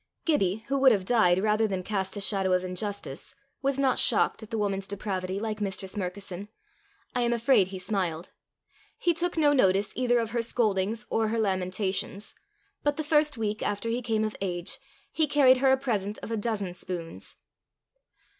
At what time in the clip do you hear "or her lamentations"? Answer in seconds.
11.11-12.33